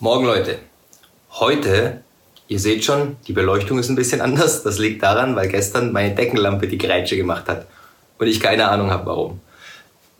Morgen 0.00 0.26
Leute. 0.26 0.60
Heute, 1.32 2.04
ihr 2.46 2.60
seht 2.60 2.84
schon, 2.84 3.16
die 3.26 3.32
Beleuchtung 3.32 3.80
ist 3.80 3.88
ein 3.88 3.96
bisschen 3.96 4.20
anders. 4.28 4.62
Das 4.62 4.78
liegt 4.78 5.02
daran, 5.02 5.34
weil 5.34 5.48
gestern 5.48 5.90
meine 5.90 6.14
Deckenlampe 6.14 6.68
die 6.68 6.78
Grätsche 6.78 7.16
gemacht 7.16 7.48
hat. 7.48 7.66
Und 8.16 8.28
ich 8.28 8.38
keine 8.38 8.68
Ahnung 8.68 8.92
habe 8.92 9.06
warum. 9.06 9.40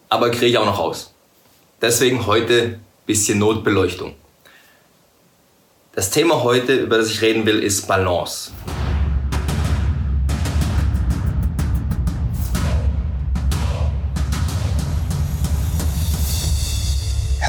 Aber 0.09 0.31
kriege 0.31 0.47
ich 0.47 0.59
auch 0.59 0.67
noch 0.67 0.81
raus. 0.81 1.15
Deswegen 1.81 2.27
heute 2.27 2.81
bisschen 3.07 3.39
Notbeleuchtung. 3.39 4.17
Das 5.93 6.11
Thema 6.11 6.43
heute, 6.43 6.75
über 6.75 6.99
das 6.99 7.11
ich 7.11 7.23
reden 7.23 7.47
will, 7.47 7.63
ist 7.63 7.87
Balance. 7.87 8.51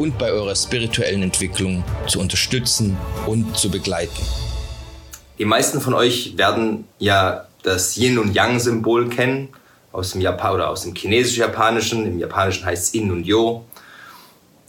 und 0.00 0.16
bei 0.16 0.32
eurer 0.32 0.56
spirituellen 0.56 1.22
Entwicklung 1.22 1.84
zu 2.06 2.20
unterstützen 2.20 2.96
und 3.26 3.58
zu 3.58 3.70
begleiten. 3.70 4.22
Die 5.38 5.44
meisten 5.44 5.80
von 5.82 5.92
euch 5.92 6.38
werden 6.38 6.88
ja 6.98 7.46
das 7.62 7.98
Yin 7.98 8.18
und 8.18 8.34
Yang 8.34 8.60
Symbol 8.60 9.10
kennen 9.10 9.50
aus 9.92 10.12
dem 10.12 10.22
Japan 10.22 10.54
oder 10.54 10.70
aus 10.70 10.82
dem 10.82 10.94
chinesisch-japanischen. 10.94 12.06
Im 12.06 12.18
Japanischen 12.18 12.64
heißt 12.64 12.84
es 12.84 12.94
In 12.94 13.10
und 13.10 13.24
Yo. 13.24 13.66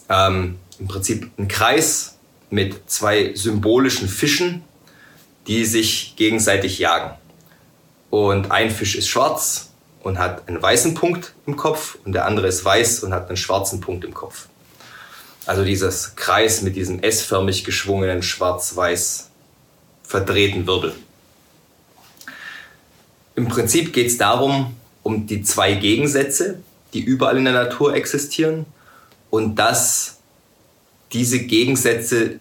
Ähm, 0.10 0.60
Im 0.80 0.88
Prinzip 0.90 1.32
ein 1.38 1.48
Kreis 1.48 2.18
mit 2.50 2.90
zwei 2.90 3.34
symbolischen 3.34 4.10
Fischen, 4.10 4.64
die 5.48 5.64
sich 5.64 6.16
gegenseitig 6.18 6.78
jagen. 6.78 7.16
Und 8.10 8.52
ein 8.52 8.70
Fisch 8.70 8.96
ist 8.96 9.08
schwarz 9.08 9.70
und 10.04 10.20
hat 10.20 10.50
einen 10.50 10.62
weißen 10.62 10.94
Punkt 10.94 11.34
im 11.46 11.56
Kopf 11.56 11.98
und 12.04 12.12
der 12.12 12.26
andere 12.26 12.48
ist 12.48 12.66
weiß 12.66 13.06
und 13.06 13.14
hat 13.14 13.30
einen 13.30 13.38
schwarzen 13.38 13.80
Punkt 13.80 14.04
im 14.04 14.14
Kopf. 14.14 14.50
Also 15.46 15.64
dieses 15.64 16.16
Kreis 16.16 16.62
mit 16.62 16.76
diesem 16.76 17.02
S-förmig 17.02 17.64
geschwungenen 17.64 18.22
schwarz-weiß 18.22 19.30
verdrehten 20.04 20.68
Wirbel. 20.68 20.94
Im 23.36 23.48
Prinzip 23.48 23.94
geht 23.94 24.08
es 24.08 24.18
darum, 24.18 24.76
um 25.04 25.26
die 25.26 25.42
zwei 25.42 25.74
Gegensätze, 25.74 26.60
die 26.94 27.02
überall 27.02 27.38
in 27.38 27.46
der 27.46 27.54
Natur 27.54 27.96
existieren 27.96 28.66
und 29.30 29.56
dass 29.56 30.18
diese 31.14 31.40
Gegensätze 31.40 32.40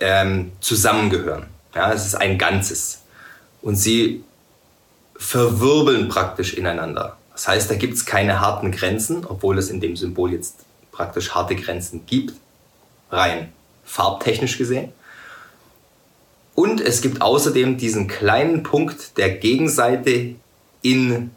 ähm, 0.00 0.52
zusammengehören. 0.60 1.46
Ja, 1.74 1.92
es 1.92 2.06
ist 2.06 2.14
ein 2.14 2.38
Ganzes. 2.38 3.00
Und 3.62 3.76
sie 3.76 4.22
verwirbeln 5.16 6.08
praktisch 6.08 6.54
ineinander. 6.54 7.16
Das 7.32 7.48
heißt, 7.48 7.70
da 7.70 7.74
gibt 7.74 7.94
es 7.94 8.06
keine 8.06 8.40
harten 8.40 8.70
Grenzen, 8.70 9.24
obwohl 9.24 9.58
es 9.58 9.70
in 9.70 9.80
dem 9.80 9.96
Symbol 9.96 10.32
jetzt 10.32 10.56
praktisch 10.98 11.30
harte 11.30 11.54
Grenzen 11.54 12.06
gibt, 12.06 12.34
rein 13.12 13.52
farbtechnisch 13.84 14.58
gesehen. 14.58 14.92
Und 16.56 16.80
es 16.80 17.00
gibt 17.02 17.22
außerdem 17.22 17.78
diesen 17.78 18.08
kleinen 18.08 18.64
Punkt 18.64 19.16
der 19.16 19.30
Gegenseite 19.30 20.34
in 20.82 21.30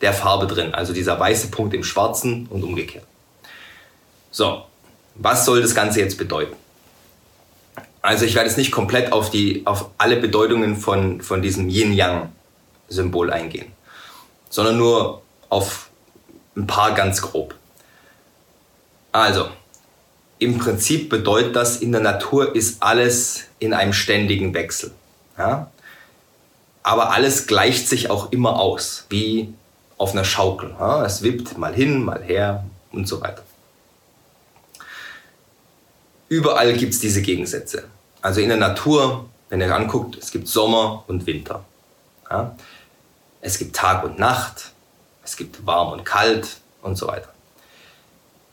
der 0.00 0.14
Farbe 0.14 0.46
drin, 0.46 0.72
also 0.72 0.94
dieser 0.94 1.20
weiße 1.20 1.48
Punkt 1.48 1.74
im 1.74 1.84
schwarzen 1.84 2.46
und 2.48 2.64
umgekehrt. 2.64 3.04
So, 4.30 4.62
was 5.16 5.44
soll 5.44 5.60
das 5.60 5.74
Ganze 5.74 6.00
jetzt 6.00 6.16
bedeuten? 6.16 6.56
Also 8.00 8.24
ich 8.24 8.34
werde 8.34 8.48
jetzt 8.48 8.56
nicht 8.56 8.72
komplett 8.72 9.12
auf, 9.12 9.28
die, 9.28 9.66
auf 9.66 9.90
alle 9.98 10.16
Bedeutungen 10.16 10.76
von, 10.76 11.20
von 11.20 11.42
diesem 11.42 11.68
Yin-Yang-Symbol 11.68 13.30
eingehen, 13.30 13.70
sondern 14.48 14.78
nur 14.78 15.20
auf 15.50 15.90
ein 16.56 16.66
paar 16.66 16.94
ganz 16.94 17.20
grob. 17.20 17.54
Also, 19.12 19.48
im 20.38 20.58
Prinzip 20.58 21.10
bedeutet 21.10 21.54
das, 21.54 21.76
in 21.76 21.92
der 21.92 22.00
Natur 22.00 22.56
ist 22.56 22.82
alles 22.82 23.44
in 23.58 23.74
einem 23.74 23.92
ständigen 23.92 24.54
Wechsel. 24.54 24.90
Ja? 25.38 25.70
Aber 26.82 27.12
alles 27.12 27.46
gleicht 27.46 27.86
sich 27.86 28.10
auch 28.10 28.32
immer 28.32 28.58
aus, 28.58 29.06
wie 29.10 29.54
auf 29.98 30.12
einer 30.12 30.24
Schaukel. 30.24 30.74
Ja? 30.78 31.04
Es 31.04 31.22
wippt 31.22 31.56
mal 31.58 31.74
hin, 31.74 32.02
mal 32.04 32.22
her 32.22 32.64
und 32.90 33.06
so 33.06 33.20
weiter. 33.20 33.42
Überall 36.28 36.72
gibt 36.72 36.94
es 36.94 37.00
diese 37.00 37.20
Gegensätze. 37.20 37.84
Also 38.22 38.40
in 38.40 38.48
der 38.48 38.56
Natur, 38.56 39.28
wenn 39.50 39.60
ihr 39.60 39.74
anguckt, 39.74 40.16
es 40.16 40.30
gibt 40.30 40.48
Sommer 40.48 41.04
und 41.06 41.26
Winter. 41.26 41.64
Ja? 42.30 42.56
Es 43.42 43.58
gibt 43.58 43.76
Tag 43.76 44.02
und 44.04 44.18
Nacht, 44.18 44.72
es 45.22 45.36
gibt 45.36 45.66
warm 45.66 45.92
und 45.92 46.04
kalt 46.04 46.56
und 46.80 46.96
so 46.96 47.06
weiter. 47.06 47.28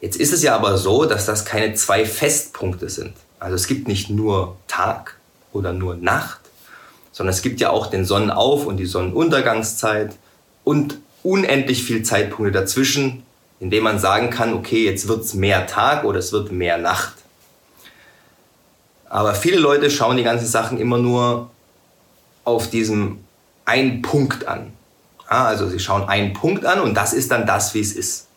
Jetzt 0.01 0.17
ist 0.17 0.33
es 0.33 0.43
ja 0.43 0.55
aber 0.55 0.77
so, 0.77 1.05
dass 1.05 1.25
das 1.25 1.45
keine 1.45 1.73
zwei 1.73 2.05
Festpunkte 2.05 2.89
sind. 2.89 3.13
Also 3.39 3.55
es 3.55 3.67
gibt 3.67 3.87
nicht 3.87 4.09
nur 4.09 4.57
Tag 4.67 5.17
oder 5.51 5.73
nur 5.73 5.95
Nacht, 5.95 6.39
sondern 7.11 7.33
es 7.33 7.41
gibt 7.41 7.59
ja 7.59 7.69
auch 7.69 7.87
den 7.87 8.05
Sonnenauf- 8.05 8.65
und 8.65 8.77
die 8.77 8.85
Sonnenuntergangszeit 8.85 10.15
und 10.63 10.99
unendlich 11.23 11.83
viel 11.83 12.03
Zeitpunkte 12.03 12.51
dazwischen, 12.51 13.23
in 13.59 13.69
denen 13.69 13.83
man 13.83 13.99
sagen 13.99 14.29
kann, 14.29 14.53
okay, 14.53 14.85
jetzt 14.85 15.07
wird 15.07 15.21
es 15.21 15.33
mehr 15.33 15.67
Tag 15.67 16.05
oder 16.05 16.19
es 16.19 16.31
wird 16.31 16.51
mehr 16.51 16.77
Nacht. 16.77 17.15
Aber 19.09 19.33
viele 19.33 19.57
Leute 19.57 19.89
schauen 19.89 20.17
die 20.17 20.23
ganzen 20.23 20.47
Sachen 20.47 20.77
immer 20.77 20.97
nur 20.97 21.49
auf 22.45 22.69
diesem 22.69 23.19
einen 23.65 24.01
Punkt 24.01 24.47
an. 24.47 24.71
Ja, 25.29 25.45
also 25.45 25.67
sie 25.67 25.79
schauen 25.79 26.07
einen 26.07 26.33
Punkt 26.33 26.65
an 26.65 26.79
und 26.79 26.93
das 26.95 27.13
ist 27.13 27.31
dann 27.31 27.45
das, 27.45 27.73
wie 27.73 27.81
es 27.81 27.93
ist. 27.93 28.28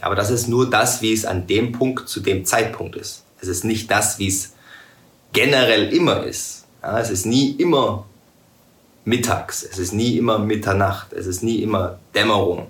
Aber 0.00 0.14
das 0.14 0.30
ist 0.30 0.48
nur 0.48 0.68
das, 0.68 1.02
wie 1.02 1.12
es 1.12 1.24
an 1.24 1.46
dem 1.46 1.72
Punkt 1.72 2.08
zu 2.08 2.20
dem 2.20 2.44
Zeitpunkt 2.44 2.96
ist. 2.96 3.22
Es 3.40 3.48
ist 3.48 3.64
nicht 3.64 3.90
das, 3.90 4.18
wie 4.18 4.28
es 4.28 4.52
generell 5.32 5.92
immer 5.92 6.24
ist. 6.24 6.64
Ja, 6.82 6.98
es 6.98 7.10
ist 7.10 7.26
nie 7.26 7.50
immer 7.52 8.04
mittags, 9.04 9.62
es 9.62 9.78
ist 9.78 9.92
nie 9.92 10.16
immer 10.16 10.38
Mitternacht, 10.38 11.12
es 11.12 11.26
ist 11.26 11.42
nie 11.42 11.62
immer 11.62 11.98
Dämmerung. 12.14 12.66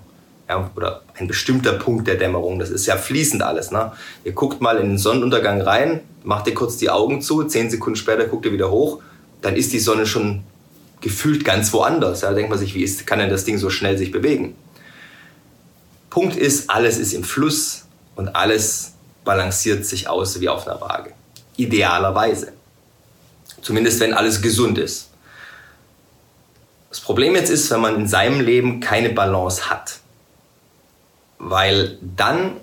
Ja, 0.47 0.69
oder 0.75 1.01
ein 1.15 1.27
bestimmter 1.27 1.73
Punkt 1.73 2.07
der 2.07 2.15
Dämmerung. 2.15 2.59
Das 2.59 2.69
ist 2.69 2.85
ja 2.85 2.97
fließend 2.97 3.41
alles. 3.41 3.71
Ne? 3.71 3.91
Ihr 4.23 4.33
guckt 4.33 4.61
mal 4.61 4.77
in 4.77 4.89
den 4.89 4.97
Sonnenuntergang 4.97 5.61
rein, 5.61 6.01
macht 6.23 6.47
ihr 6.47 6.53
kurz 6.53 6.77
die 6.77 6.89
Augen 6.89 7.21
zu, 7.21 7.43
zehn 7.45 7.69
Sekunden 7.69 7.97
später 7.97 8.25
guckt 8.25 8.45
ihr 8.45 8.51
wieder 8.51 8.69
hoch, 8.69 9.01
dann 9.41 9.55
ist 9.55 9.73
die 9.73 9.79
Sonne 9.79 10.05
schon 10.05 10.43
gefühlt 11.01 11.45
ganz 11.45 11.73
woanders. 11.73 12.21
Da 12.21 12.33
denkt 12.33 12.49
man 12.49 12.59
sich, 12.59 12.75
wie 12.75 12.83
ist, 12.83 13.07
kann 13.07 13.19
denn 13.19 13.29
das 13.29 13.45
Ding 13.45 13.57
so 13.57 13.69
schnell 13.69 13.97
sich 13.97 14.11
bewegen? 14.11 14.55
Punkt 16.15 16.37
ist, 16.37 16.69
alles 16.69 16.97
ist 16.97 17.11
im 17.11 17.25
Fluss 17.25 17.83
und 18.15 18.37
alles 18.37 18.93
balanciert 19.25 19.85
sich 19.85 20.07
aus 20.07 20.39
wie 20.39 20.47
auf 20.47 20.65
einer 20.65 20.79
Waage. 20.79 21.11
Idealerweise. 21.57 22.53
Zumindest 23.61 23.99
wenn 23.99 24.13
alles 24.13 24.41
gesund 24.41 24.77
ist. 24.77 25.09
Das 26.89 27.01
Problem 27.01 27.35
jetzt 27.35 27.49
ist, 27.49 27.69
wenn 27.69 27.81
man 27.81 27.95
in 27.95 28.07
seinem 28.07 28.39
Leben 28.39 28.79
keine 28.79 29.09
Balance 29.09 29.69
hat. 29.69 29.99
Weil 31.37 31.97
dann, 32.01 32.61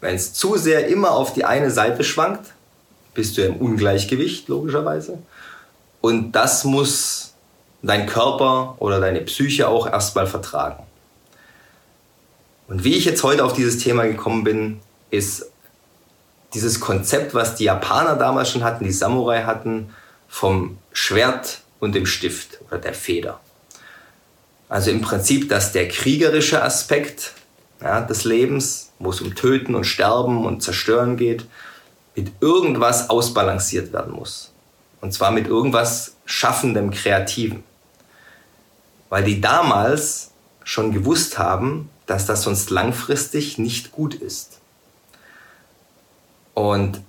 wenn 0.00 0.16
es 0.16 0.34
zu 0.34 0.56
sehr 0.56 0.88
immer 0.88 1.12
auf 1.12 1.34
die 1.34 1.44
eine 1.44 1.70
Seite 1.70 2.02
schwankt, 2.02 2.52
bist 3.14 3.38
du 3.38 3.42
im 3.42 3.58
Ungleichgewicht, 3.58 4.48
logischerweise. 4.48 5.18
Und 6.00 6.32
das 6.32 6.64
muss 6.64 7.34
dein 7.80 8.06
Körper 8.06 8.74
oder 8.80 8.98
deine 8.98 9.20
Psyche 9.20 9.68
auch 9.68 9.86
erstmal 9.86 10.26
vertragen. 10.26 10.82
Und 12.72 12.84
wie 12.84 12.94
ich 12.94 13.04
jetzt 13.04 13.22
heute 13.22 13.44
auf 13.44 13.52
dieses 13.52 13.76
Thema 13.76 14.04
gekommen 14.04 14.44
bin, 14.44 14.80
ist 15.10 15.44
dieses 16.54 16.80
Konzept, 16.80 17.34
was 17.34 17.54
die 17.54 17.64
Japaner 17.64 18.16
damals 18.16 18.50
schon 18.50 18.64
hatten, 18.64 18.84
die 18.84 18.92
Samurai 18.92 19.42
hatten, 19.42 19.90
vom 20.26 20.78
Schwert 20.90 21.60
und 21.80 21.94
dem 21.94 22.06
Stift 22.06 22.60
oder 22.66 22.78
der 22.78 22.94
Feder. 22.94 23.40
Also 24.70 24.90
im 24.90 25.02
Prinzip, 25.02 25.50
dass 25.50 25.72
der 25.72 25.86
kriegerische 25.86 26.62
Aspekt 26.62 27.34
ja, 27.82 28.00
des 28.00 28.24
Lebens, 28.24 28.90
wo 28.98 29.10
es 29.10 29.20
um 29.20 29.34
Töten 29.34 29.74
und 29.74 29.84
Sterben 29.84 30.46
und 30.46 30.62
Zerstören 30.62 31.18
geht, 31.18 31.44
mit 32.16 32.32
irgendwas 32.40 33.10
ausbalanciert 33.10 33.92
werden 33.92 34.14
muss. 34.14 34.50
Und 35.02 35.12
zwar 35.12 35.30
mit 35.30 35.46
irgendwas 35.46 36.14
Schaffendem, 36.24 36.90
Kreativen. 36.90 37.64
Weil 39.10 39.24
die 39.24 39.42
damals 39.42 40.30
schon 40.64 40.90
gewusst 40.94 41.36
haben, 41.36 41.90
dass 42.06 42.26
das 42.26 42.42
sonst 42.42 42.70
langfristig 42.70 43.58
nicht 43.58 43.92
gut 43.92 44.14
ist. 44.14 44.58
Und 46.54 47.00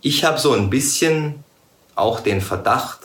ich 0.00 0.24
habe 0.24 0.38
so 0.38 0.52
ein 0.52 0.70
bisschen 0.70 1.44
auch 1.94 2.20
den 2.20 2.40
Verdacht, 2.40 3.00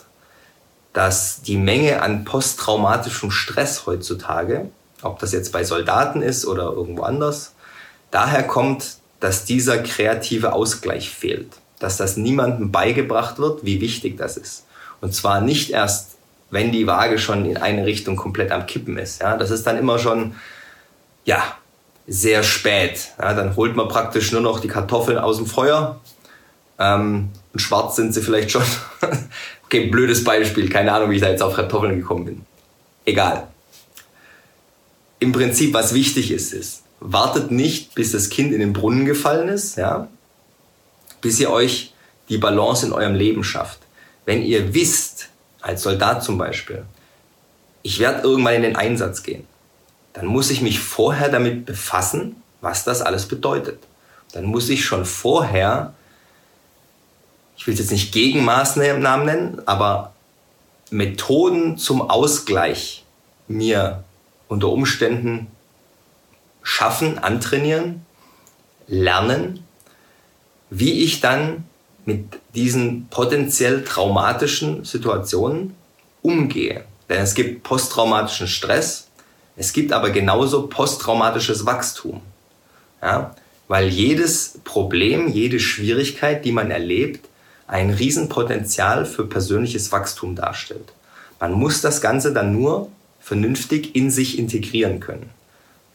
dass 0.93 1.41
die 1.41 1.57
Menge 1.57 2.01
an 2.01 2.23
posttraumatischem 2.23 3.31
Stress 3.31 3.85
heutzutage, 3.85 4.69
ob 5.01 5.19
das 5.19 5.31
jetzt 5.31 5.51
bei 5.51 5.63
Soldaten 5.63 6.21
ist 6.21 6.45
oder 6.45 6.65
irgendwo 6.65 7.01
anders, 7.03 7.53
daher 8.11 8.43
kommt, 8.43 8.97
dass 9.19 9.45
dieser 9.45 9.79
kreative 9.79 10.53
Ausgleich 10.53 11.09
fehlt. 11.09 11.47
Dass 11.79 11.97
das 11.97 12.15
niemandem 12.15 12.71
beigebracht 12.71 13.39
wird, 13.39 13.65
wie 13.65 13.81
wichtig 13.81 14.17
das 14.17 14.37
ist. 14.37 14.65
Und 15.01 15.13
zwar 15.13 15.41
nicht 15.41 15.71
erst, 15.71 16.11
wenn 16.51 16.71
die 16.71 16.87
Waage 16.87 17.17
schon 17.17 17.45
in 17.45 17.57
eine 17.57 17.85
Richtung 17.85 18.15
komplett 18.15 18.51
am 18.51 18.67
Kippen 18.67 18.97
ist. 18.97 19.21
Ja, 19.21 19.35
das 19.35 19.49
ist 19.49 19.65
dann 19.65 19.77
immer 19.77 19.97
schon, 19.97 20.35
ja, 21.25 21.57
sehr 22.07 22.43
spät. 22.43 23.11
Ja, 23.19 23.33
dann 23.33 23.55
holt 23.55 23.75
man 23.75 23.87
praktisch 23.87 24.31
nur 24.31 24.41
noch 24.41 24.59
die 24.59 24.67
Kartoffeln 24.67 25.17
aus 25.17 25.37
dem 25.37 25.45
Feuer. 25.45 26.01
Ähm, 26.79 27.29
und 27.53 27.59
schwarz 27.59 27.95
sind 27.95 28.13
sie 28.13 28.21
vielleicht 28.21 28.51
schon. 28.51 28.63
okay, 29.65 29.87
blödes 29.87 30.23
Beispiel. 30.23 30.69
Keine 30.69 30.91
Ahnung, 30.91 31.11
wie 31.11 31.15
ich 31.15 31.21
da 31.21 31.29
jetzt 31.29 31.43
auf 31.43 31.55
Kartoffeln 31.55 31.97
gekommen 31.97 32.25
bin. 32.25 32.41
Egal. 33.05 33.47
Im 35.19 35.31
Prinzip, 35.31 35.73
was 35.73 35.93
wichtig 35.93 36.31
ist, 36.31 36.51
ist, 36.51 36.83
wartet 36.99 37.51
nicht, 37.51 37.95
bis 37.95 38.11
das 38.11 38.29
Kind 38.29 38.53
in 38.53 38.59
den 38.59 38.73
Brunnen 38.73 39.05
gefallen 39.05 39.47
ist, 39.47 39.77
ja, 39.77 40.09
bis 41.21 41.39
ihr 41.39 41.49
euch 41.49 41.93
die 42.27 42.37
Balance 42.37 42.85
in 42.85 42.91
eurem 42.91 43.15
Leben 43.15 43.43
schafft. 43.43 43.79
Wenn 44.25 44.41
ihr 44.41 44.73
wisst, 44.73 45.29
als 45.61 45.83
Soldat 45.83 46.23
zum 46.23 46.37
Beispiel, 46.37 46.83
ich 47.83 47.99
werde 47.99 48.23
irgendwann 48.23 48.55
in 48.55 48.61
den 48.63 48.75
Einsatz 48.75 49.23
gehen 49.23 49.47
dann 50.13 50.27
muss 50.27 50.51
ich 50.51 50.61
mich 50.61 50.79
vorher 50.79 51.29
damit 51.29 51.65
befassen, 51.65 52.41
was 52.61 52.83
das 52.83 53.01
alles 53.01 53.27
bedeutet. 53.27 53.79
Dann 54.31 54.45
muss 54.45 54.69
ich 54.69 54.85
schon 54.85 55.05
vorher, 55.05 55.93
ich 57.57 57.67
will 57.67 57.73
es 57.73 57.79
jetzt 57.79 57.91
nicht 57.91 58.13
Gegenmaßnahmen 58.13 59.25
nennen, 59.25 59.61
aber 59.65 60.13
Methoden 60.89 61.77
zum 61.77 62.09
Ausgleich 62.09 63.03
mir 63.47 64.03
unter 64.47 64.69
Umständen 64.69 65.47
schaffen, 66.61 67.17
antrainieren, 67.19 68.05
lernen, 68.87 69.65
wie 70.69 71.03
ich 71.03 71.19
dann 71.19 71.65
mit 72.05 72.39
diesen 72.53 73.07
potenziell 73.09 73.83
traumatischen 73.83 74.83
Situationen 74.85 75.75
umgehe. 76.21 76.85
Denn 77.09 77.21
es 77.21 77.33
gibt 77.35 77.63
posttraumatischen 77.63 78.47
Stress, 78.47 79.07
es 79.55 79.73
gibt 79.73 79.93
aber 79.93 80.09
genauso 80.09 80.67
posttraumatisches 80.67 81.65
Wachstum. 81.65 82.21
Ja? 83.01 83.35
Weil 83.67 83.87
jedes 83.87 84.59
Problem, 84.63 85.27
jede 85.27 85.59
Schwierigkeit, 85.59 86.43
die 86.45 86.51
man 86.51 86.71
erlebt, 86.71 87.27
ein 87.67 87.91
Riesenpotenzial 87.91 89.05
für 89.05 89.25
persönliches 89.25 89.91
Wachstum 89.91 90.35
darstellt. 90.35 90.93
Man 91.39 91.53
muss 91.53 91.81
das 91.81 92.01
Ganze 92.01 92.33
dann 92.33 92.53
nur 92.53 92.89
vernünftig 93.19 93.95
in 93.95 94.11
sich 94.11 94.37
integrieren 94.37 94.99
können. 94.99 95.29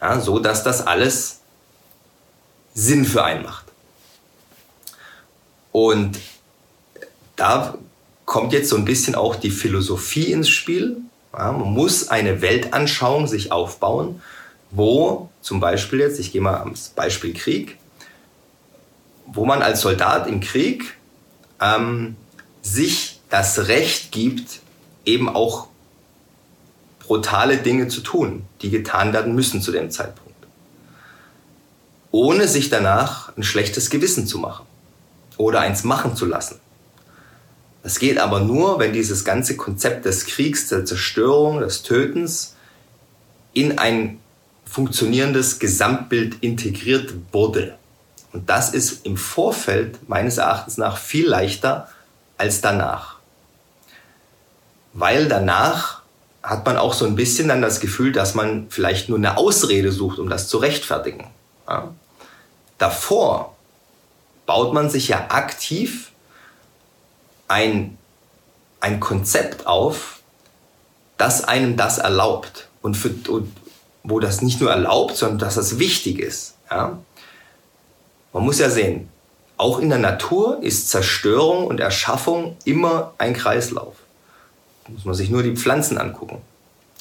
Ja, 0.00 0.20
so 0.20 0.38
dass 0.38 0.62
das 0.62 0.86
alles 0.86 1.40
Sinn 2.74 3.04
für 3.04 3.24
einen 3.24 3.42
macht. 3.42 3.66
Und 5.72 6.18
da 7.36 7.76
kommt 8.24 8.52
jetzt 8.52 8.70
so 8.70 8.76
ein 8.76 8.84
bisschen 8.84 9.14
auch 9.14 9.36
die 9.36 9.50
Philosophie 9.50 10.32
ins 10.32 10.48
Spiel, 10.48 10.98
ja, 11.32 11.52
man 11.52 11.72
muss 11.72 12.08
eine 12.08 12.40
Weltanschauung 12.40 13.26
sich 13.26 13.52
aufbauen, 13.52 14.22
wo 14.70 15.30
zum 15.40 15.60
Beispiel 15.60 16.00
jetzt, 16.00 16.18
ich 16.18 16.32
gehe 16.32 16.40
mal 16.40 16.58
ans 16.58 16.90
Beispiel 16.90 17.32
Krieg, 17.32 17.78
wo 19.26 19.44
man 19.44 19.62
als 19.62 19.80
Soldat 19.80 20.26
im 20.26 20.40
Krieg 20.40 20.96
ähm, 21.60 22.16
sich 22.62 23.20
das 23.30 23.68
Recht 23.68 24.10
gibt, 24.12 24.60
eben 25.04 25.28
auch 25.28 25.68
brutale 27.00 27.58
Dinge 27.58 27.88
zu 27.88 28.00
tun, 28.00 28.44
die 28.60 28.70
getan 28.70 29.12
werden 29.12 29.34
müssen 29.34 29.62
zu 29.62 29.72
dem 29.72 29.90
Zeitpunkt. 29.90 30.28
Ohne 32.10 32.48
sich 32.48 32.68
danach 32.68 33.36
ein 33.36 33.42
schlechtes 33.42 33.90
Gewissen 33.90 34.26
zu 34.26 34.38
machen 34.38 34.66
oder 35.36 35.60
eins 35.60 35.84
machen 35.84 36.16
zu 36.16 36.26
lassen. 36.26 36.60
Das 37.88 37.98
geht 37.98 38.18
aber 38.18 38.40
nur, 38.40 38.78
wenn 38.78 38.92
dieses 38.92 39.24
ganze 39.24 39.56
Konzept 39.56 40.04
des 40.04 40.26
Kriegs, 40.26 40.68
der 40.68 40.84
Zerstörung, 40.84 41.60
des 41.60 41.84
Tötens 41.84 42.54
in 43.54 43.78
ein 43.78 44.20
funktionierendes 44.66 45.58
Gesamtbild 45.58 46.42
integriert 46.42 47.14
wurde. 47.32 47.78
Und 48.34 48.50
das 48.50 48.74
ist 48.74 49.06
im 49.06 49.16
Vorfeld 49.16 50.06
meines 50.06 50.36
Erachtens 50.36 50.76
nach 50.76 50.98
viel 50.98 51.26
leichter 51.26 51.88
als 52.36 52.60
danach. 52.60 53.16
Weil 54.92 55.26
danach 55.26 56.02
hat 56.42 56.66
man 56.66 56.76
auch 56.76 56.92
so 56.92 57.06
ein 57.06 57.16
bisschen 57.16 57.48
dann 57.48 57.62
das 57.62 57.80
Gefühl, 57.80 58.12
dass 58.12 58.34
man 58.34 58.66
vielleicht 58.68 59.08
nur 59.08 59.16
eine 59.16 59.38
Ausrede 59.38 59.92
sucht, 59.92 60.18
um 60.18 60.28
das 60.28 60.48
zu 60.48 60.58
rechtfertigen. 60.58 61.26
Ja? 61.66 61.94
Davor 62.76 63.56
baut 64.44 64.74
man 64.74 64.90
sich 64.90 65.08
ja 65.08 65.28
aktiv 65.30 66.12
ein, 67.48 67.98
ein 68.80 69.00
Konzept 69.00 69.66
auf, 69.66 70.20
das 71.16 71.44
einem 71.44 71.76
das 71.76 71.98
erlaubt 71.98 72.68
und, 72.82 72.96
für, 72.96 73.10
und 73.30 73.52
wo 74.04 74.20
das 74.20 74.42
nicht 74.42 74.60
nur 74.60 74.70
erlaubt, 74.70 75.16
sondern 75.16 75.38
dass 75.38 75.56
das 75.56 75.78
wichtig 75.78 76.20
ist. 76.20 76.54
Ja? 76.70 76.98
Man 78.32 78.44
muss 78.44 78.58
ja 78.58 78.70
sehen, 78.70 79.08
auch 79.56 79.80
in 79.80 79.88
der 79.88 79.98
Natur 79.98 80.62
ist 80.62 80.88
Zerstörung 80.88 81.66
und 81.66 81.80
Erschaffung 81.80 82.56
immer 82.64 83.14
ein 83.18 83.34
Kreislauf. 83.34 83.96
Da 84.84 84.92
muss 84.92 85.04
man 85.04 85.14
sich 85.14 85.30
nur 85.30 85.42
die 85.42 85.56
Pflanzen 85.56 85.98
angucken. 85.98 86.40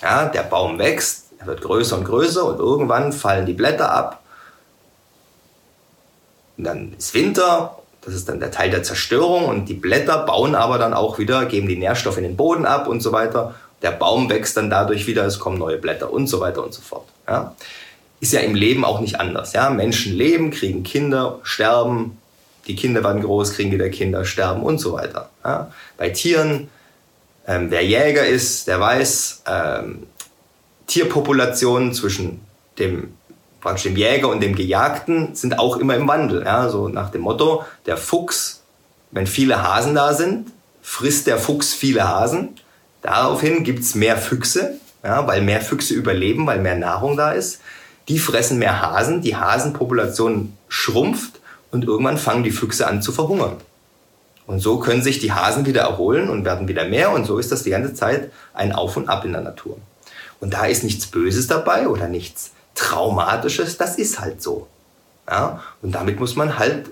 Ja, 0.02 0.26
der 0.26 0.44
Baum 0.44 0.80
wächst, 0.80 1.26
er 1.40 1.46
wird 1.46 1.62
größer 1.62 1.98
und 1.98 2.06
größer 2.06 2.44
und 2.46 2.60
irgendwann 2.60 3.14
fallen 3.14 3.46
die 3.46 3.54
Blätter 3.54 3.92
ab. 3.92 4.24
Und 6.58 6.64
dann 6.64 6.94
ist 6.98 7.14
Winter 7.14 7.77
das 8.02 8.14
ist 8.14 8.30
dann 8.30 8.40
der 8.40 8.52
Teil 8.52 8.70
der 8.70 8.84
Zerstörung 8.84 9.46
und 9.46 9.68
die 9.68 9.74
Blätter 9.74 10.20
bauen 10.20 10.56
aber 10.56 10.78
dann 10.78 10.94
auch 10.94 11.20
wieder, 11.20 11.46
geben 11.46 11.68
die 11.68 11.78
Nährstoffe 11.78 12.18
in 12.18 12.24
den 12.24 12.38
Boden 12.38 12.66
ab 12.66 12.88
und 12.88 13.02
so 13.02 13.12
weiter. 13.12 13.56
Der 13.82 13.92
Baum 13.92 14.30
wächst 14.30 14.58
dann 14.58 14.70
dadurch 14.70 15.08
wieder, 15.08 15.26
es 15.26 15.40
kommen 15.40 15.58
neue 15.58 15.78
Blätter 15.78 16.12
und 16.12 16.28
so 16.28 16.40
weiter 16.40 16.64
und 16.64 16.74
so 16.74 16.82
fort. 16.82 17.08
Ja. 17.28 17.56
Ist 18.20 18.34
ja 18.34 18.40
im 18.40 18.56
Leben 18.56 18.86
auch 18.86 19.02
nicht 19.02 19.20
anders. 19.20 19.54
Ja. 19.54 19.70
Menschen 19.70 20.16
leben, 20.16 20.52
kriegen 20.52 20.84
Kinder, 20.84 21.40
sterben, 21.44 22.18
die 22.68 22.76
Kinder 22.76 23.04
werden 23.04 23.22
groß, 23.22 23.54
kriegen 23.54 23.72
wieder 23.72 23.90
Kinder, 23.90 24.26
sterben 24.26 24.64
und 24.64 24.80
so 24.80 24.94
weiter. 24.94 25.30
Ja. 25.44 25.72
Bei 25.98 26.10
Tieren, 26.10 26.70
ähm, 27.46 27.72
wer 27.72 27.86
Jäger 27.86 28.26
ist, 28.26 28.68
der 28.68 28.80
weiß, 28.80 29.44
ähm, 29.48 30.08
Tierpopulationen 30.88 31.94
zwischen 31.94 32.42
dem 32.80 33.14
praktisch 33.62 33.84
dem 33.84 33.98
Jäger 33.98 34.30
und 34.30 34.42
dem 34.42 34.56
Gejagten 34.56 35.36
sind 35.36 35.60
auch 35.60 35.78
immer 35.78 35.96
im 35.96 36.08
Wandel. 36.08 36.44
Ja, 36.44 36.70
so 36.70 36.88
nach 36.88 37.10
dem 37.10 37.22
Motto, 37.22 37.64
der 37.86 37.98
Fuchs, 37.98 38.64
wenn 39.12 39.28
viele 39.28 39.64
Hasen 39.64 39.96
da 39.96 40.14
sind, 40.14 40.52
frisst 40.82 41.28
der 41.28 41.38
Fuchs 41.38 41.74
viele 41.74 42.08
Hasen. 42.08 42.56
Daraufhin 43.02 43.64
gibt 43.64 43.80
es 43.80 43.96
mehr 43.96 44.18
Füchse, 44.18 44.76
ja, 45.04 45.28
weil 45.28 45.42
mehr 45.42 45.62
Füchse 45.62 45.94
überleben, 45.94 46.46
weil 46.48 46.60
mehr 46.60 46.76
Nahrung 46.76 47.18
da 47.18 47.32
ist. 47.32 47.62
Die 48.08 48.20
fressen 48.20 48.58
mehr 48.58 48.82
Hasen, 48.82 49.22
die 49.22 49.36
Hasenpopulation 49.36 50.54
schrumpft 50.70 51.40
und 51.72 51.84
irgendwann 51.84 52.18
fangen 52.18 52.44
die 52.44 52.52
Füchse 52.52 52.88
an 52.88 53.02
zu 53.02 53.12
verhungern. 53.12 53.58
Und 54.46 54.62
so 54.62 54.80
können 54.80 55.02
sich 55.02 55.20
die 55.20 55.34
Hasen 55.34 55.66
wieder 55.66 55.82
erholen 55.82 56.30
und 56.30 56.46
werden 56.46 56.70
wieder 56.70 56.86
mehr 56.86 57.12
und 57.12 57.26
so 57.26 57.38
ist 57.38 57.52
das 57.52 57.64
die 57.64 57.72
ganze 57.72 57.94
Zeit 57.94 58.32
ein 58.54 58.72
Auf 58.72 58.96
und 58.96 59.10
Ab 59.10 59.26
in 59.26 59.34
der 59.34 59.42
Natur. 59.42 59.78
Und 60.40 60.54
da 60.54 60.66
ist 60.66 60.84
nichts 60.84 61.08
Böses 61.08 61.48
dabei 61.48 61.90
oder 61.90 62.08
nichts 62.08 62.52
Traumatisches, 62.78 63.78
das 63.78 63.98
ist 63.98 64.20
halt 64.20 64.42
so. 64.42 64.68
Ja? 65.30 65.64
Und 65.82 65.92
damit 65.94 66.20
muss 66.20 66.36
man 66.36 66.58
halt, 66.58 66.90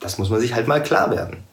das 0.00 0.18
muss 0.18 0.30
man 0.30 0.40
sich 0.40 0.54
halt 0.54 0.66
mal 0.66 0.82
klar 0.82 1.10
werden. 1.10 1.44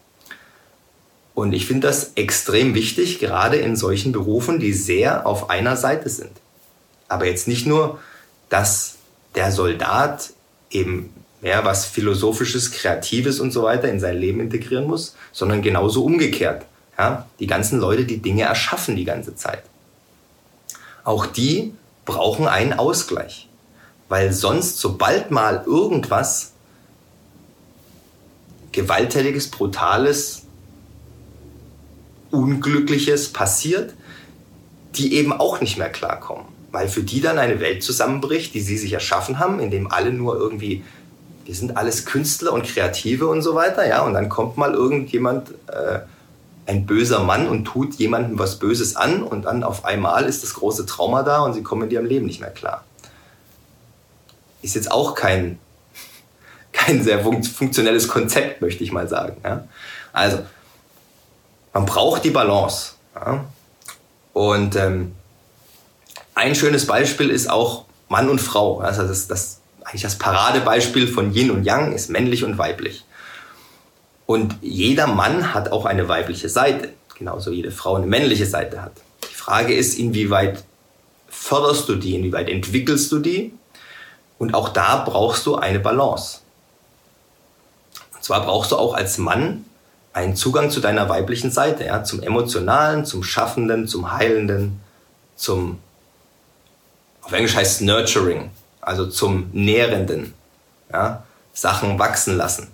Und 1.34 1.52
ich 1.52 1.68
finde 1.68 1.88
das 1.88 2.14
extrem 2.16 2.74
wichtig, 2.74 3.20
gerade 3.20 3.58
in 3.58 3.76
solchen 3.76 4.14
Berufen, 4.14 4.60
die 4.60 4.72
sehr 4.72 5.28
auf 5.28 5.50
einer 5.50 5.76
Seite 5.76 6.10
sind. 6.10 6.32
Aber 7.10 7.26
jetzt 7.26 7.48
nicht 7.48 7.68
nur, 7.68 8.00
dass 8.50 8.96
der 9.36 9.52
Soldat 9.52 10.32
eben 10.72 11.14
mehr 11.42 11.66
was 11.66 11.86
Philosophisches, 11.86 12.72
Kreatives 12.72 13.42
und 13.42 13.52
so 13.52 13.64
weiter 13.64 13.90
in 13.90 14.00
sein 14.00 14.18
Leben 14.18 14.40
integrieren 14.40 14.88
muss, 14.88 15.16
sondern 15.34 15.62
genauso 15.62 16.06
umgekehrt. 16.06 16.66
Ja? 16.98 17.28
Die 17.40 17.48
ganzen 17.48 17.80
Leute, 17.80 18.06
die 18.06 18.22
Dinge 18.22 18.44
erschaffen 18.44 18.96
die 18.96 19.06
ganze 19.06 19.36
Zeit. 19.36 19.64
Auch 21.04 21.26
die 21.26 21.74
brauchen 22.06 22.48
einen 22.48 22.74
Ausgleich. 22.74 23.50
Weil 24.10 24.34
sonst, 24.34 24.80
sobald 24.80 25.32
mal 25.32 25.64
irgendwas 25.66 26.52
Gewalttätiges, 28.72 29.50
Brutales, 29.50 30.44
Unglückliches 32.32 33.32
passiert, 33.32 33.94
die 34.96 35.14
eben 35.16 35.32
auch 35.32 35.62
nicht 35.62 35.78
mehr 35.78 35.90
klarkommen. 35.90 36.46
Weil 36.72 36.90
für 36.90 37.04
die 37.04 37.22
dann 37.22 37.40
eine 37.40 37.60
Welt 37.60 37.84
zusammenbricht, 37.84 38.54
die 38.54 38.60
sie 38.60 38.78
sich 38.78 38.92
erschaffen 38.92 39.40
haben, 39.40 39.60
in 39.60 39.72
dem 39.72 39.90
alle 39.90 40.12
nur 40.12 40.36
irgendwie, 40.36 40.84
wir 41.46 41.56
sind 41.56 41.78
alles 41.78 42.06
Künstler 42.06 42.52
und 42.52 42.66
Kreative 42.66 43.28
und 43.28 43.42
so 43.42 43.56
weiter, 43.56 43.88
ja, 43.88 44.02
und 44.02 44.14
dann 44.14 44.28
kommt 44.28 44.58
mal 44.58 44.74
irgendjemand 44.74 45.52
äh, 45.68 46.00
ein 46.66 46.86
böser 46.86 47.24
Mann 47.24 47.48
und 47.48 47.66
tut 47.66 47.96
jemandem 47.96 48.40
was 48.40 48.60
Böses 48.60 48.96
an 48.96 49.24
und 49.24 49.46
dann 49.46 49.64
auf 49.64 49.86
einmal 49.86 50.26
ist 50.26 50.44
das 50.44 50.56
große 50.56 50.86
Trauma 50.86 51.24
da 51.24 51.40
und 51.40 51.54
sie 51.54 51.64
kommen 51.64 51.84
in 51.84 51.92
ihrem 51.92 52.06
Leben 52.06 52.26
nicht 52.26 52.42
mehr 52.42 52.50
klar. 52.50 52.84
Ist 54.66 54.74
jetzt 54.74 54.92
auch 54.92 55.14
kein, 55.14 55.60
kein 56.74 57.04
sehr 57.04 57.20
funktionelles 57.20 58.08
Konzept, 58.08 58.62
möchte 58.62 58.84
ich 58.84 58.92
mal 58.92 59.08
sagen. 59.08 59.38
Ja? 59.44 59.68
Also, 60.12 60.40
man 61.72 61.86
braucht 61.86 62.24
die 62.24 62.32
Balance. 62.32 62.94
Ja? 63.16 63.46
Und 64.34 64.76
ähm, 64.76 65.14
ein 66.34 66.56
schönes 66.56 66.88
Beispiel 66.88 67.30
ist 67.30 67.50
auch 67.50 67.86
Mann 68.10 68.28
und 68.28 68.42
Frau. 68.42 68.80
Also 68.80 69.08
das, 69.08 69.28
das 69.28 69.60
eigentlich 69.84 70.02
das 70.02 70.18
Paradebeispiel 70.18 71.08
von 71.08 71.32
Yin 71.34 71.52
und 71.52 71.64
Yang 71.64 71.94
ist 71.94 72.10
männlich 72.10 72.44
und 72.44 72.58
weiblich. 72.58 73.06
Und 74.26 74.56
jeder 74.62 75.06
Mann 75.06 75.54
hat 75.54 75.72
auch 75.72 75.86
eine 75.86 76.08
weibliche 76.08 76.50
Seite, 76.50 76.90
genauso 77.16 77.52
jede 77.52 77.72
Frau 77.72 77.96
eine 77.96 78.08
männliche 78.08 78.48
Seite 78.48 78.82
hat. 78.82 78.94
Die 79.30 79.36
Frage 79.36 79.76
ist, 79.76 80.00
inwieweit 80.00 80.64
förderst 81.30 81.88
du 81.88 81.96
die, 81.96 82.16
inwieweit 82.16 82.50
entwickelst 82.50 83.12
du 83.12 83.20
die? 83.20 83.54
Und 84.46 84.54
auch 84.54 84.70
da 84.70 84.98
brauchst 84.98 85.48
du 85.48 85.56
eine 85.56 85.80
Balance. 85.80 86.42
Und 88.14 88.24
zwar 88.24 88.46
brauchst 88.46 88.72
du 88.72 88.76
auch 88.76 88.94
als 88.94 89.18
Mann 89.18 89.66
einen 90.14 90.36
Zugang 90.36 90.70
zu 90.70 90.82
deiner 90.82 91.10
weiblichen 91.10 91.50
Seite, 91.50 91.86
ja, 91.86 92.04
zum 92.04 92.22
Emotionalen, 92.22 93.06
zum 93.06 93.24
Schaffenden, 93.24 93.88
zum 93.88 94.12
Heilenden, 94.12 94.82
zum, 95.36 95.80
auf 97.24 97.34
Englisch 97.34 97.56
heißt 97.56 97.82
Nurturing, 97.82 98.52
also 98.82 99.08
zum 99.08 99.50
Nährenden, 99.52 100.36
ja, 100.94 101.24
Sachen 101.52 101.98
wachsen 101.98 102.38
lassen, 102.38 102.68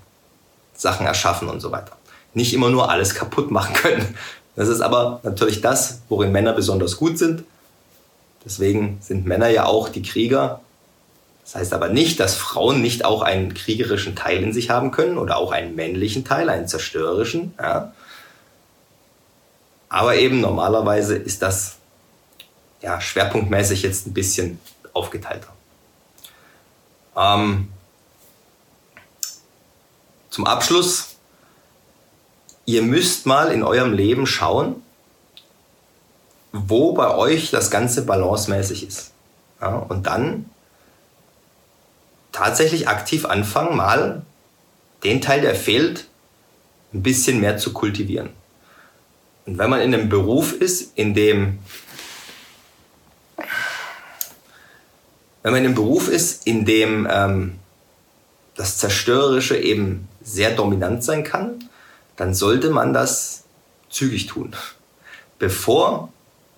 Sachen 0.73 1.05
erschaffen 1.05 1.47
und 1.47 1.61
so 1.61 1.71
weiter. 1.71 1.93
Nicht 2.33 2.53
immer 2.53 2.69
nur 2.69 2.91
alles 2.91 3.15
kaputt 3.15 3.49
machen 3.49 3.73
können. 3.75 4.13
Das 4.57 4.67
ist 4.67 4.81
aber 4.81 5.21
natürlich 5.23 5.61
das, 5.61 6.01
worin 6.09 6.33
Männer 6.33 6.51
besonders 6.51 6.97
gut 6.97 7.17
sind. 7.17 7.45
Deswegen 8.43 8.97
sind 8.99 9.25
Männer 9.25 9.47
ja 9.47 9.67
auch 9.67 9.87
die 9.87 10.01
Krieger. 10.01 10.59
Das 11.43 11.55
heißt 11.55 11.74
aber 11.74 11.89
nicht, 11.89 12.19
dass 12.19 12.36
Frauen 12.36 12.81
nicht 12.81 13.03
auch 13.03 13.21
einen 13.21 13.53
kriegerischen 13.53 14.15
Teil 14.15 14.43
in 14.43 14.53
sich 14.53 14.69
haben 14.69 14.91
können 14.91 15.17
oder 15.17 15.38
auch 15.38 15.51
einen 15.51 15.75
männlichen 15.75 16.24
Teil, 16.24 16.50
einen 16.50 16.67
zerstörerischen. 16.67 17.53
Ja. 17.60 17.93
Aber 19.89 20.15
eben 20.15 20.39
normalerweise 20.39 21.15
ist 21.15 21.41
das 21.41 21.75
ja, 22.81 23.01
schwerpunktmäßig 23.01 23.81
jetzt 23.81 24.07
ein 24.07 24.13
bisschen 24.13 24.60
aufgeteilter. 24.93 25.50
Ähm, 27.15 27.69
zum 30.29 30.45
Abschluss, 30.45 31.15
ihr 32.65 32.81
müsst 32.81 33.25
mal 33.25 33.51
in 33.51 33.63
eurem 33.63 33.91
Leben 33.91 34.25
schauen, 34.25 34.81
wo 36.53 36.93
bei 36.93 37.13
euch 37.13 37.51
das 37.51 37.69
Ganze 37.69 38.05
balancemäßig 38.05 38.88
ist. 38.88 39.12
Ja, 39.60 39.75
und 39.75 40.07
dann 40.07 40.50
tatsächlich 42.41 42.88
aktiv 42.88 43.25
anfangen, 43.25 43.77
mal 43.77 44.24
den 45.03 45.21
Teil, 45.21 45.41
der 45.41 45.53
fehlt, 45.53 46.07
ein 46.91 47.03
bisschen 47.03 47.39
mehr 47.39 47.57
zu 47.57 47.71
kultivieren. 47.71 48.29
Und 49.45 49.60
wenn 49.60 49.69
man 49.69 49.79
in 49.79 49.93
einem 49.93 50.10
Beruf 50.10 50.51
ist, 50.53 50.91
in 50.95 51.13
dem 51.13 51.60
wenn 55.43 55.51
man 55.51 55.62
in 55.62 55.65
einem 55.67 55.75
Beruf 55.75 56.07
ist, 56.07 56.48
in 56.48 56.65
dem 56.65 57.07
ähm, 57.10 57.60
das 58.55 58.77
Zerstörerische 58.77 59.57
eben 59.57 60.07
sehr 60.24 60.51
dominant 60.51 61.03
sein 61.03 61.24
kann, 61.24 61.63
dann 62.15 62.33
sollte 62.33 62.71
man 62.71 62.91
das 62.91 63.43
zügig 63.89 64.25
tun, 64.25 64.55
bevor 65.38 66.12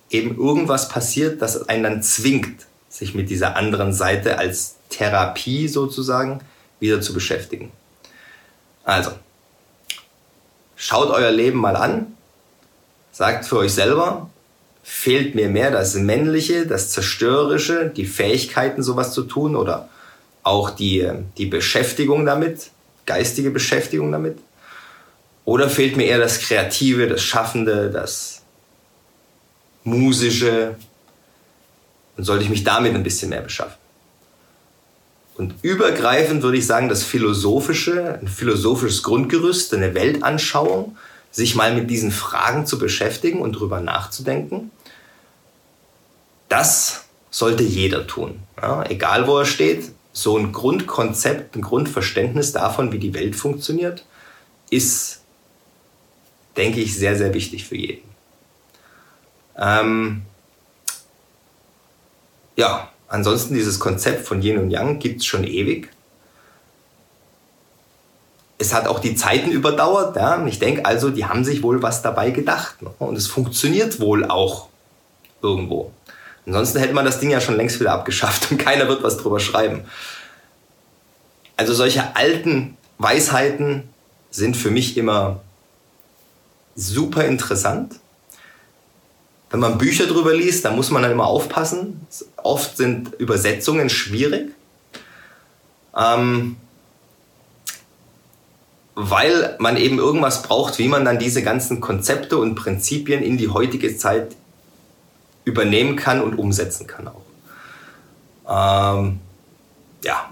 eben 0.10 0.38
irgendwas 0.38 0.88
passiert, 0.88 1.42
das 1.42 1.68
einen 1.68 1.84
dann 1.84 2.04
zwingt, 2.04 2.68
sich 2.88 3.16
mit 3.16 3.30
dieser 3.30 3.58
anderen 3.58 3.92
Seite 3.94 4.38
als 4.38 4.76
Therapie 4.96 5.68
sozusagen 5.68 6.42
wieder 6.80 7.02
zu 7.02 7.14
beschäftigen. 7.14 7.72
Also, 8.84 9.12
schaut 10.76 11.10
euer 11.10 11.32
Leben 11.32 11.60
mal 11.60 11.76
an, 11.76 12.18
sagt 13.12 13.46
für 13.46 13.58
euch 13.58 13.74
selber, 13.74 14.30
fehlt 14.84 15.34
mir 15.36 15.50
mehr 15.50 15.72
das 15.72 15.96
Männliche, 15.96 16.68
das 16.68 16.90
Zerstörerische, 16.90 17.90
die 17.90 18.06
Fähigkeiten, 18.06 18.84
sowas 18.84 19.14
zu 19.14 19.24
tun 19.24 19.56
oder 19.56 19.88
auch 20.44 20.70
die, 20.72 21.10
die 21.38 21.46
Beschäftigung 21.46 22.26
damit, 22.26 22.70
geistige 23.06 23.50
Beschäftigung 23.50 24.12
damit? 24.12 24.38
Oder 25.46 25.70
fehlt 25.70 25.98
mir 25.98 26.06
eher 26.06 26.20
das 26.20 26.40
Kreative, 26.40 27.08
das 27.08 27.22
Schaffende, 27.22 27.90
das 27.90 28.42
Musische? 29.84 30.76
Und 32.16 32.26
sollte 32.26 32.44
ich 32.44 32.50
mich 32.50 32.64
damit 32.64 32.94
ein 32.94 33.04
bisschen 33.04 33.30
mehr 33.30 33.42
beschaffen? 33.42 33.83
Und 35.36 35.56
übergreifend 35.64 36.44
würde 36.44 36.58
ich 36.58 36.68
sagen, 36.68 36.90
das 36.90 37.04
Philosophische, 37.04 38.20
ein 38.22 38.28
philosophisches 38.28 39.02
Grundgerüst, 39.04 39.74
eine 39.74 39.96
Weltanschauung, 39.96 40.96
sich 41.32 41.56
mal 41.56 41.74
mit 41.74 41.90
diesen 41.90 42.12
Fragen 42.12 42.68
zu 42.68 42.78
beschäftigen 42.78 43.42
und 43.42 43.54
drüber 43.54 43.80
nachzudenken. 43.80 44.72
Das 46.50 47.06
sollte 47.32 47.64
jeder 47.64 48.06
tun, 48.06 48.40
ja, 48.62 48.84
egal 48.84 49.28
wo 49.28 49.40
er 49.40 49.46
steht. 49.46 49.92
So 50.16 50.38
ein 50.38 50.52
Grundkonzept, 50.52 51.56
ein 51.56 51.64
Grundverständnis 51.64 52.52
davon, 52.52 52.92
wie 52.92 53.00
die 53.00 53.16
Welt 53.16 53.36
funktioniert, 53.36 54.06
ist, 54.70 55.22
denke 56.56 56.80
ich, 56.80 56.96
sehr, 56.96 57.18
sehr 57.18 57.34
wichtig 57.34 57.66
für 57.66 57.76
jeden. 57.76 58.08
Ähm, 59.58 60.22
ja, 62.56 62.93
ansonsten 63.14 63.54
dieses 63.54 63.80
Konzept 63.80 64.28
von 64.28 64.42
Yin 64.42 64.58
und 64.58 64.70
Yang 64.70 65.00
gibt 65.00 65.22
es 65.22 65.26
schon 65.26 65.44
ewig 65.44 65.90
es 68.64 68.74
hat 68.74 68.88
auch 68.88 69.00
die 69.00 69.16
Zeiten 69.16 69.52
überdauert. 69.52 70.16
Ja? 70.16 70.46
Ich 70.46 70.60
denke 70.60 70.86
also, 70.86 71.10
die 71.10 71.26
haben 71.26 71.44
sich 71.44 71.64
wohl 71.64 71.82
was 71.82 72.02
dabei 72.02 72.32
gedacht. 72.32 72.82
Ne? 72.82 72.90
Und 73.00 73.18
es 73.18 73.28
funktioniert 73.28 74.00
wohl 74.00 74.26
auch 74.26 74.68
irgendwo. 75.42 75.92
Ansonsten 76.46 76.80
hätte 76.80 76.94
man 76.94 77.06
das 77.06 77.20
Ding 77.20 77.30
ja 77.30 77.42
schon 77.42 77.58
längst 77.58 77.80
wieder 77.80 77.92
abgeschafft 77.92 78.48
und 78.52 78.58
keiner 78.58 78.88
wird 78.88 79.04
was 79.04 79.18
drüber 79.18 79.40
schreiben. 79.40 79.84
Also 81.58 81.74
solche 81.74 82.16
alten 82.16 82.78
Weisheiten 82.98 83.84
sind 84.32 84.56
für 84.56 84.72
mich 84.72 84.98
immer 84.98 85.42
super 86.76 87.26
interessant. 87.26 87.96
Wenn 89.54 89.60
man 89.60 89.78
Bücher 89.78 90.08
drüber 90.08 90.34
liest, 90.34 90.66
dann 90.66 90.76
muss 90.76 90.90
man 90.90 91.04
dann 91.04 91.12
immer 91.12 91.28
aufpassen. 91.28 92.08
Oft 92.38 92.76
sind 92.76 93.14
Übersetzungen 93.20 93.88
schwierig. 93.88 94.50
Ähm, 95.96 96.58
weil 98.96 99.56
man 99.60 99.78
eben 99.78 100.00
irgendwas 100.00 100.42
braucht, 100.42 100.80
wie 100.80 100.88
man 100.88 101.06
dann 101.06 101.20
diese 101.20 101.44
ganzen 101.44 101.82
Konzepte 101.82 102.40
und 102.40 102.56
Prinzipien 102.56 103.22
in 103.22 103.38
die 103.38 103.50
heutige 103.50 103.96
Zeit 103.96 104.36
übernehmen 105.46 105.98
kann 105.98 106.24
und 106.24 106.34
umsetzen 106.34 106.88
kann 106.88 107.10
auch. 107.10 109.04
Ähm, 109.06 109.20
ja, 110.04 110.32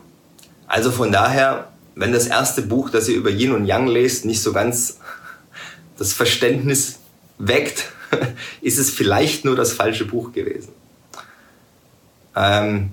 also 0.65 0.89
von 0.89 1.11
daher, 1.11 1.67
wenn 1.93 2.11
das 2.11 2.25
erste 2.25 2.63
Buch, 2.63 2.89
das 2.89 3.07
ihr 3.07 3.17
über 3.17 3.29
Yin 3.29 3.51
und 3.51 3.67
Yang 3.67 3.85
lest, 3.85 4.25
nicht 4.25 4.41
so 4.41 4.51
ganz 4.51 4.97
das 5.99 6.11
Verständnis 6.11 6.97
weckt, 7.37 7.91
ist 8.61 8.77
es 8.77 8.89
vielleicht 8.89 9.45
nur 9.45 9.55
das 9.55 9.73
falsche 9.73 10.05
Buch 10.05 10.31
gewesen. 10.31 10.73
Ähm, 12.35 12.91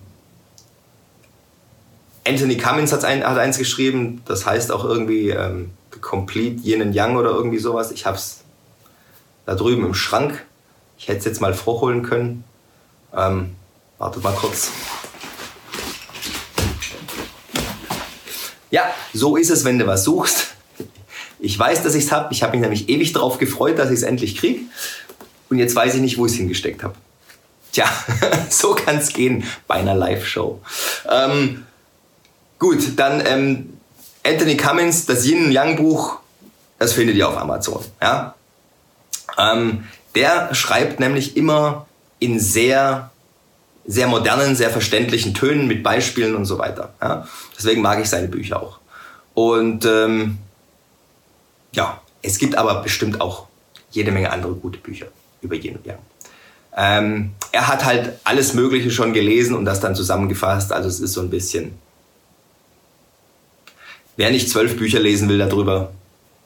Anthony 2.27 2.57
Cummins 2.57 2.93
hat, 2.93 3.05
ein, 3.05 3.25
hat 3.25 3.39
eins 3.39 3.59
geschrieben, 3.59 4.23
das 4.27 4.45
heißt 4.45 4.71
auch 4.73 4.85
irgendwie 4.85 5.31
ähm, 5.31 5.71
Complete 6.01 6.61
Yin 6.63 6.83
and 6.83 6.95
Yang 6.95 7.17
oder 7.17 7.31
irgendwie 7.31 7.59
sowas. 7.59 7.91
Ich 7.91 8.07
hab's 8.07 8.41
da 9.47 9.55
drüben 9.55 9.85
im 9.85 9.95
Schrank. 9.95 10.45
Ich 10.99 11.09
hätte 11.09 11.21
es 11.21 11.25
jetzt 11.25 11.41
mal 11.41 11.55
vorholen 11.55 12.03
können. 12.03 12.45
Ähm, 13.15 13.57
wartet 13.99 14.23
mal 14.23 14.35
kurz. 14.35 14.71
Ja, 18.71 18.83
so 19.15 19.37
ist 19.37 19.51
es, 19.51 19.65
wenn 19.65 19.79
du 19.79 19.87
was 19.87 20.05
suchst. 20.05 20.49
Ich 21.41 21.59
weiß, 21.59 21.83
dass 21.83 21.95
ich 21.95 22.05
es 22.05 22.13
habe. 22.13 22.33
Ich 22.33 22.43
habe 22.43 22.53
mich 22.53 22.61
nämlich 22.61 22.89
ewig 22.89 23.13
darauf 23.13 23.39
gefreut, 23.39 23.79
dass 23.79 23.89
ich 23.89 23.97
es 23.97 24.03
endlich 24.03 24.37
kriege. 24.37 24.61
Und 25.50 25.59
jetzt 25.59 25.75
weiß 25.75 25.95
ich 25.95 26.00
nicht, 26.00 26.19
wo 26.19 26.26
ich 26.26 26.33
es 26.33 26.38
hingesteckt 26.38 26.83
habe. 26.83 26.95
Tja, 27.73 27.87
so 28.50 28.75
kann 28.75 28.99
es 28.99 29.12
gehen 29.12 29.45
bei 29.67 29.76
einer 29.76 29.95
Live-Show. 29.95 30.61
Ähm, 31.11 31.64
Gut, 32.59 32.99
dann 32.99 33.25
ähm, 33.25 33.78
Anthony 34.25 34.57
Cummins, 34.57 35.07
das 35.07 35.25
Yin 35.25 35.52
Yang 35.52 35.76
Buch, 35.76 36.19
das 36.78 36.93
findet 36.93 37.17
ihr 37.17 37.28
auf 37.28 37.37
Amazon. 37.37 37.85
Ja? 38.02 38.35
Ähm, 39.38 39.85
der 40.14 40.52
schreibt 40.55 40.99
nämlich 40.99 41.37
immer 41.37 41.87
in 42.19 42.40
sehr, 42.40 43.11
sehr 43.87 44.09
modernen, 44.09 44.57
sehr 44.57 44.71
verständlichen 44.71 45.35
Tönen 45.35 45.69
mit 45.69 45.85
Beispielen 45.85 46.35
und 46.35 46.47
so 46.47 46.59
weiter. 46.59 46.95
Ja? 47.00 47.28
Deswegen 47.57 47.81
mag 47.81 48.00
ich 48.00 48.09
seine 48.09 48.26
Bücher 48.26 48.61
auch. 48.61 48.81
Und 49.35 49.85
ähm, 49.85 50.38
ja, 51.73 52.00
es 52.23 52.38
gibt 52.38 52.57
aber 52.57 52.83
bestimmt 52.83 53.21
auch 53.21 53.47
jede 53.93 54.11
Menge 54.11 54.33
andere 54.33 54.55
gute 54.55 54.78
Bücher 54.78 55.07
über 55.40 55.54
Yin 55.54 55.76
und 55.76 55.87
Yang. 55.87 55.99
Ähm, 56.76 57.33
er 57.50 57.68
hat 57.68 57.85
halt 57.85 58.18
alles 58.25 58.54
Mögliche 58.54 58.90
schon 58.90 59.12
gelesen 59.12 59.57
und 59.57 59.64
das 59.64 59.80
dann 59.80 59.95
zusammengefasst. 59.95 60.73
Also 60.73 60.88
es 60.88 61.00
ist 61.00 61.12
so 61.12 61.21
ein 61.21 61.30
bisschen. 61.30 61.78
Wer 64.16 64.30
nicht 64.30 64.50
zwölf 64.50 64.76
Bücher 64.76 65.00
lesen 65.00 65.28
will 65.28 65.38
darüber, 65.38 65.92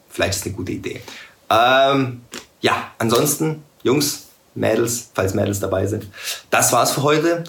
vielleicht 0.09 0.35
ist 0.35 0.45
eine 0.45 0.55
gute 0.55 0.71
Idee. 0.71 1.01
Ähm, 1.49 2.21
ja, 2.61 2.91
ansonsten, 2.97 3.63
Jungs, 3.83 4.27
Mädels, 4.55 5.09
falls 5.13 5.33
Mädels 5.33 5.59
dabei 5.59 5.87
sind, 5.87 6.07
das 6.49 6.71
war's 6.71 6.91
für 6.91 7.03
heute. 7.03 7.43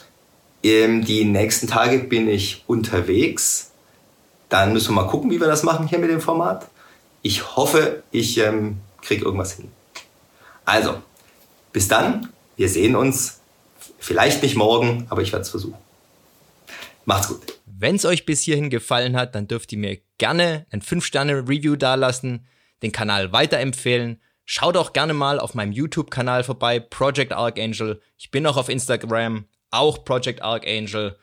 Ähm, 0.63 1.05
die 1.05 1.25
nächsten 1.25 1.69
Tage 1.69 1.99
bin 1.99 2.29
ich 2.29 2.65
unterwegs. 2.67 3.71
Dann 4.49 4.73
müssen 4.73 4.95
wir 4.95 5.03
mal 5.03 5.09
gucken, 5.09 5.31
wie 5.31 5.41
wir 5.41 5.47
das 5.47 5.63
machen 5.63 5.89
hier 5.89 5.99
mit 5.99 6.11
dem 6.11 6.21
Format. 6.21 6.69
Ich 7.23 7.57
hoffe, 7.57 8.03
ich 8.11 8.39
ähm, 8.39 8.79
kriege 9.03 9.25
irgendwas 9.25 9.53
hin. 9.53 9.71
Also, 10.65 11.03
bis 11.75 11.89
dann. 11.89 12.33
Wir 12.57 12.71
sehen 12.71 12.97
uns. 12.97 13.41
Vielleicht 13.99 14.43
nicht 14.43 14.57
morgen, 14.57 15.07
aber 15.11 15.21
ich 15.21 15.33
werde 15.33 15.43
es 15.43 15.51
versuchen. 15.51 15.77
Macht's 17.05 17.29
gut. 17.29 17.43
Wenn 17.67 17.97
es 17.97 18.05
euch 18.07 18.25
bis 18.25 18.43
hierhin 18.43 18.71
gefallen 18.71 19.17
hat, 19.17 19.35
dann 19.35 19.49
dürft 19.49 19.73
ihr 19.73 19.79
mir 19.79 19.99
gerne 20.17 20.67
ein 20.71 20.81
5-Sterne-Review 20.81 21.77
dalassen, 21.77 22.47
den 22.83 22.93
Kanal 22.93 23.33
weiterempfehlen. 23.33 24.23
Schaut 24.47 24.77
auch 24.77 24.93
gerne 24.93 25.15
mal 25.15 25.41
auf 25.41 25.55
meinem 25.55 25.73
YouTube-Kanal 25.73 26.45
vorbei, 26.45 26.79
Project 26.81 27.33
Archangel. 27.33 28.01
Ich 28.17 28.31
bin 28.31 28.47
auch 28.47 28.57
auf 28.57 28.69
Instagram, 28.69 29.47
auch 29.71 30.05
Project 30.05 30.43
Archangel. 30.43 31.19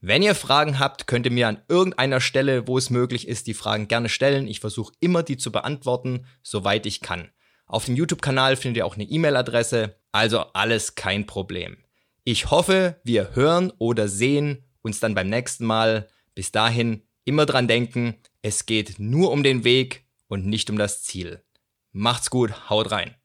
Wenn 0.00 0.22
ihr 0.22 0.34
Fragen 0.34 0.78
habt, 0.78 1.06
könnt 1.06 1.24
ihr 1.24 1.32
mir 1.32 1.48
an 1.48 1.62
irgendeiner 1.68 2.20
Stelle, 2.20 2.68
wo 2.68 2.76
es 2.76 2.90
möglich 2.90 3.26
ist, 3.26 3.46
die 3.46 3.54
Fragen 3.54 3.88
gerne 3.88 4.10
stellen. 4.10 4.46
Ich 4.48 4.60
versuche 4.60 4.92
immer, 5.00 5.22
die 5.22 5.38
zu 5.38 5.50
beantworten, 5.50 6.26
soweit 6.42 6.84
ich 6.84 7.00
kann. 7.00 7.30
Auf 7.74 7.86
dem 7.86 7.96
YouTube-Kanal 7.96 8.54
findet 8.54 8.76
ihr 8.76 8.86
auch 8.86 8.94
eine 8.94 9.02
E-Mail-Adresse, 9.02 9.96
also 10.12 10.38
alles 10.52 10.94
kein 10.94 11.26
Problem. 11.26 11.76
Ich 12.22 12.52
hoffe, 12.52 13.00
wir 13.02 13.34
hören 13.34 13.72
oder 13.78 14.06
sehen 14.06 14.62
uns 14.82 15.00
dann 15.00 15.16
beim 15.16 15.28
nächsten 15.28 15.64
Mal. 15.64 16.06
Bis 16.36 16.52
dahin 16.52 17.02
immer 17.24 17.46
dran 17.46 17.66
denken, 17.66 18.14
es 18.42 18.66
geht 18.66 19.00
nur 19.00 19.32
um 19.32 19.42
den 19.42 19.64
Weg 19.64 20.06
und 20.28 20.46
nicht 20.46 20.70
um 20.70 20.78
das 20.78 21.02
Ziel. 21.02 21.42
Macht's 21.90 22.30
gut, 22.30 22.70
haut 22.70 22.92
rein. 22.92 23.16